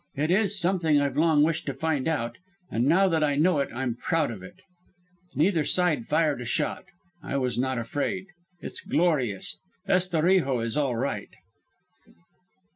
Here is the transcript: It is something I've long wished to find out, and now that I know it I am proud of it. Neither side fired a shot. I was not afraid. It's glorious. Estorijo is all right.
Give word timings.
It 0.15 0.31
is 0.31 0.59
something 0.59 0.99
I've 0.99 1.15
long 1.15 1.43
wished 1.43 1.67
to 1.67 1.75
find 1.75 2.07
out, 2.07 2.39
and 2.71 2.87
now 2.87 3.07
that 3.07 3.23
I 3.23 3.35
know 3.35 3.59
it 3.59 3.69
I 3.71 3.83
am 3.83 3.93
proud 3.93 4.31
of 4.31 4.41
it. 4.41 4.55
Neither 5.35 5.63
side 5.63 6.07
fired 6.07 6.41
a 6.41 6.45
shot. 6.45 6.85
I 7.21 7.37
was 7.37 7.59
not 7.59 7.77
afraid. 7.77 8.25
It's 8.61 8.81
glorious. 8.81 9.59
Estorijo 9.87 10.59
is 10.65 10.75
all 10.75 10.95
right. 10.95 11.29